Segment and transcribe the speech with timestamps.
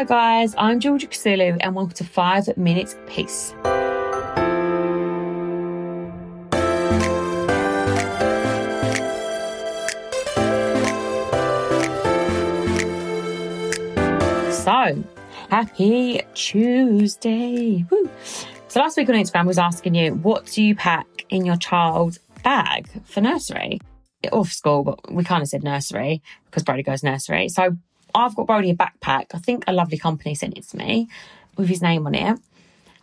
[0.00, 0.54] Hello, guys.
[0.56, 3.50] I'm Georgia Kousoulou, and welcome to Five Minutes Peace.
[14.64, 15.04] So,
[15.50, 17.84] happy Tuesday.
[17.90, 18.08] Woo.
[18.68, 21.56] So, last week on Instagram, I was asking you, what do you pack in your
[21.56, 23.80] child's bag for nursery?
[24.32, 27.50] For school, but we kind of said nursery because Brody goes nursery.
[27.50, 27.76] So,
[28.14, 29.26] I've got Brody a backpack.
[29.34, 31.08] I think a lovely company sent it to me
[31.56, 32.38] with his name on it.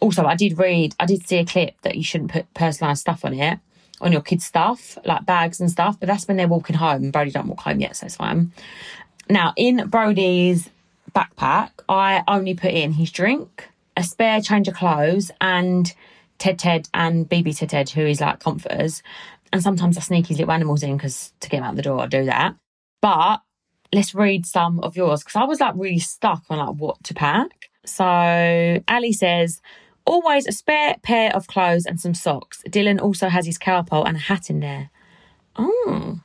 [0.00, 3.24] Also, I did read, I did see a clip that you shouldn't put personalised stuff
[3.24, 3.58] on it,
[4.00, 7.10] on your kids' stuff, like bags and stuff, but that's when they're walking home.
[7.10, 8.52] Brody don't walk home yet, so it's fine.
[9.28, 10.70] Now, in Brody's
[11.14, 15.92] backpack, I only put in his drink, a spare change of clothes, and
[16.38, 19.02] Ted Ted and BB Ted Ted, who is like comforters.
[19.52, 22.00] And sometimes I sneak his little animals in because to get him out the door,
[22.00, 22.54] I do that.
[23.02, 23.42] But
[23.92, 27.14] let's read some of yours because I was like really stuck on like what to
[27.14, 27.70] pack.
[27.84, 28.04] So
[28.88, 29.60] Ali says,
[30.04, 32.62] always a spare pair of clothes and some socks.
[32.68, 34.90] Dylan also has his cowpole and a hat in there.
[35.56, 36.20] Oh.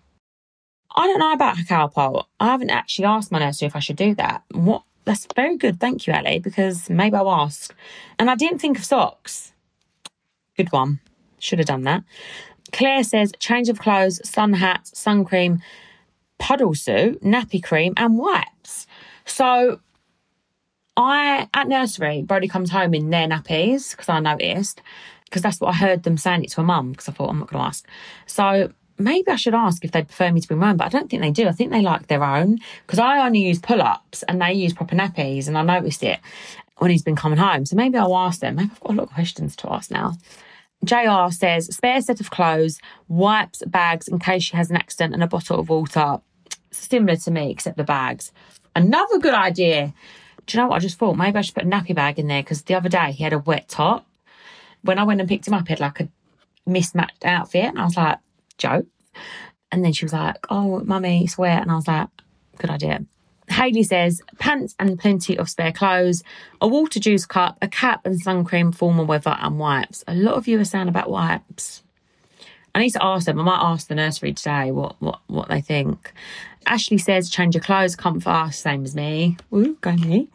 [0.97, 2.25] I don't know about a cowpole.
[2.39, 4.43] I haven't actually asked my nursery if I should do that.
[4.51, 7.75] What that's very good, thank you, Ali, because maybe I'll ask.
[8.17, 9.53] And I didn't think of socks.
[10.57, 10.99] Good one.
[11.37, 12.03] Should have done that.
[12.71, 15.61] Claire says change of clothes, sun hat, sun cream,
[16.37, 18.87] puddle suit, nappy cream, and wipes.
[19.25, 19.79] So
[20.97, 24.81] I at nursery, Brody comes home in their nappies because I noticed
[25.25, 27.39] because that's what I heard them saying it to a mum because I thought I'm
[27.39, 27.87] not going to ask.
[28.25, 30.89] So maybe I should ask if they'd prefer me to bring my own, but I
[30.89, 31.47] don't think they do.
[31.47, 34.73] I think they like their own because I only use pull ups and they use
[34.73, 36.19] proper nappies, and I noticed it
[36.77, 37.65] when he's been coming home.
[37.65, 38.55] So maybe I'll ask them.
[38.55, 40.13] Maybe I've got a lot of questions to ask now.
[40.85, 45.23] JR says spare set of clothes, wipes, bags in case she has an accident, and
[45.23, 46.19] a bottle of water.
[46.71, 48.31] Similar to me, except the bags.
[48.75, 49.93] Another good idea.
[50.45, 51.17] Do you know what I just thought?
[51.17, 53.33] Maybe I should put a nappy bag in there because the other day he had
[53.33, 54.05] a wet top.
[54.81, 56.09] When I went and picked him up, he had like a
[56.65, 58.19] mismatched outfit, and I was like,
[58.57, 58.85] joke.
[59.71, 61.61] And then she was like, Oh, mummy, it's wet.
[61.61, 62.09] And I was like,
[62.57, 63.05] Good idea.
[63.55, 66.23] Haley says pants and plenty of spare clothes,
[66.59, 70.03] a water juice cup, a cap and sun cream, formal weather, and wipes.
[70.09, 71.81] A lot of you are saying about wipes.
[72.73, 73.39] I need to ask them.
[73.39, 76.11] I might ask the nursery today what what what they think.
[76.65, 79.37] Ashley says change your clothes, comfort, same as me.
[79.53, 80.27] Ooh, go me.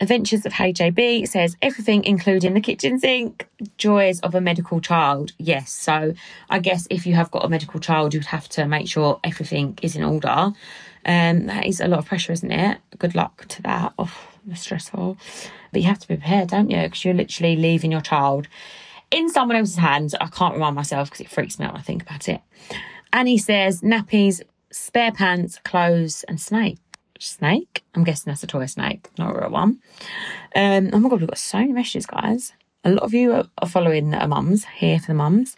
[0.00, 3.46] Adventures of HJB says everything, including the kitchen sink.
[3.76, 5.32] Joys of a medical child.
[5.38, 5.70] Yes.
[5.70, 6.14] So
[6.48, 9.78] I guess if you have got a medical child, you'd have to make sure everything
[9.82, 10.54] is in order.
[11.04, 12.78] Um, that is a lot of pressure, isn't it?
[12.98, 13.92] Good luck to that.
[13.98, 14.12] Oh,
[14.54, 15.16] stressful.
[15.72, 16.82] But you have to be prepared, don't you?
[16.82, 18.48] Because you're literally leaving your child
[19.10, 20.14] in someone else's hands.
[20.14, 22.40] I can't remind myself because it freaks me out when I think about it.
[23.12, 26.78] Annie says nappies, spare pants, clothes, and snake.
[27.18, 27.84] Snake?
[27.94, 29.78] I'm guessing that's a toy snake, not a real one.
[30.56, 32.52] Um, oh my god, we've got so many messages, guys.
[32.84, 35.56] A lot of you are, following our mums here for the mums.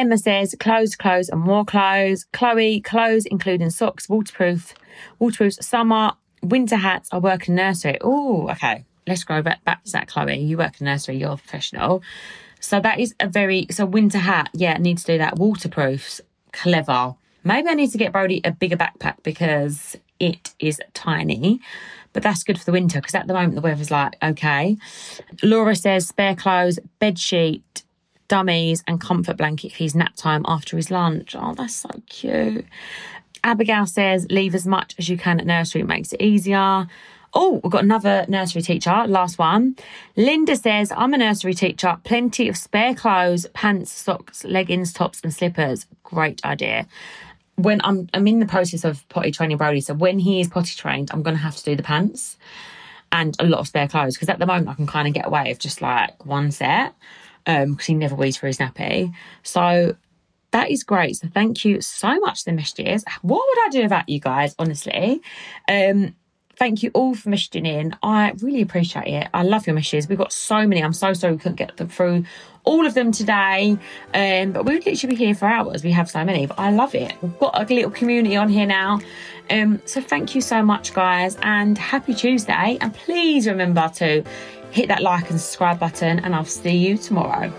[0.00, 2.24] Emma says clothes, clothes, and more clothes.
[2.32, 4.72] Chloe, clothes including socks, waterproof,
[5.18, 6.12] waterproof summer,
[6.42, 7.10] winter hats.
[7.12, 7.98] I work in nursery.
[8.00, 8.86] Oh, okay.
[9.06, 10.38] Let's go back, back to that, Chloe.
[10.38, 12.02] You work in nursery, you're professional.
[12.60, 14.48] So that is a very so winter hat.
[14.54, 15.36] Yeah, need to do that.
[15.36, 16.22] Waterproofs,
[16.52, 17.14] clever.
[17.44, 21.60] Maybe I need to get Brody a bigger backpack because it is tiny.
[22.14, 24.78] But that's good for the winter because at the moment the weather's like okay.
[25.42, 27.84] Laura says spare clothes, bed sheet,
[28.30, 31.34] dummies, and comfort blanket for his nap time after his lunch.
[31.36, 32.64] Oh, that's so cute.
[33.42, 36.86] Abigail says leave as much as you can at nursery, it makes it easier.
[37.34, 39.76] Oh, we've got another nursery teacher, last one.
[40.16, 45.32] Linda says, I'm a nursery teacher, plenty of spare clothes, pants, socks, leggings, tops, and
[45.32, 45.86] slippers.
[46.02, 46.86] Great idea.
[47.56, 50.76] When I'm I'm in the process of potty training Brody, so when he is potty
[50.76, 52.36] trained, I'm gonna have to do the pants
[53.12, 55.26] and a lot of spare clothes because at the moment I can kind of get
[55.26, 56.94] away with just like one set
[57.46, 59.12] um because he never weeds for his nappy.
[59.42, 59.96] So
[60.52, 61.16] that is great.
[61.16, 63.04] So thank you so much the messages.
[63.22, 65.20] What would I do without you guys, honestly?
[65.68, 66.14] Um
[66.60, 67.96] Thank you all for messaging in.
[68.02, 69.28] I really appreciate it.
[69.32, 70.06] I love your messages.
[70.10, 70.84] We've got so many.
[70.84, 72.26] I'm so sorry we couldn't get them through
[72.64, 73.78] all of them today.
[74.12, 75.82] Um, but we would literally be here for hours.
[75.82, 77.14] We have so many, but I love it.
[77.22, 79.00] We've got a little community on here now.
[79.48, 82.76] Um, so thank you so much, guys, and happy Tuesday.
[82.82, 84.22] And please remember to
[84.72, 87.52] hit that like and subscribe button, and I'll see you tomorrow.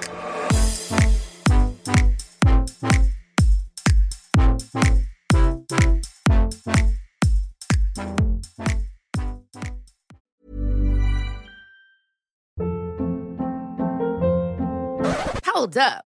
[15.45, 16.10] Hold up.